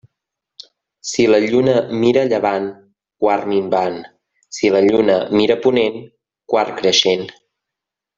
Si 1.09 1.25
la 1.31 1.39
lluna 1.41 1.75
mira 2.03 2.23
a 2.23 2.29
llevant, 2.31 2.65
quart 3.25 3.45
minvant; 3.51 3.99
si 4.59 4.71
la 4.77 4.81
lluna 4.87 5.19
mira 5.41 5.59
a 5.61 5.63
ponent, 5.67 6.01
quart 6.55 6.73
creixent. 6.81 7.27